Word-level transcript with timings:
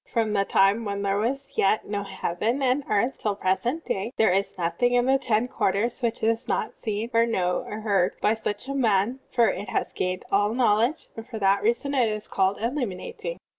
From 0.07 0.33
the 0.33 0.45
time 0.45 0.83
when 0.83 1.03
there 1.03 1.19
was 1.19 1.51
yet 1.59 1.85
no 1.87 2.01
heaven 2.01 2.63
and 2.63 2.83
earth 2.89 3.19
till 3.19 3.35
the 3.35 3.41
present 3.41 3.85
day, 3.85 4.11
there 4.17 4.31
is 4.31 4.57
nothing 4.57 4.95
in 4.95 5.05
the 5.05 5.19
ten 5.19 5.47
quarters 5.47 6.01
which 6.01 6.23
is 6.23 6.47
not 6.47 6.73
seen, 6.73 7.11
or 7.13 7.27
known, 7.27 7.71
or 7.71 7.81
heard 7.81 8.13
by 8.19 8.33
such 8.33 8.67
a 8.67 8.73
mind, 8.73 9.19
for 9.29 9.49
it 9.49 9.69
has 9.69 9.93
gained 9.93 10.25
all 10.31 10.55
knowledge, 10.55 11.09
and 11.15 11.27
for 11.27 11.37
that 11.37 11.61
reason 11.61 11.93
it 11.93 12.09
is 12.09 12.27
called 12.27 12.57
*illiuninating.'" 12.57 13.37